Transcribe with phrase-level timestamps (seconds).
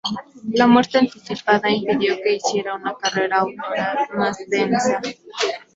[0.55, 4.99] La muerte anticipada impidió que hiciera una carrera autoral más densa.